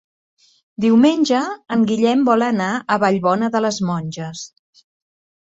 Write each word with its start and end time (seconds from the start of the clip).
Diumenge 0.85 1.41
en 1.75 1.83
Guillem 1.91 2.23
vol 2.31 2.47
anar 2.47 2.71
a 2.73 2.99
Vallbona 3.05 3.51
de 3.59 3.63
les 3.69 3.79
Monges. 3.91 4.43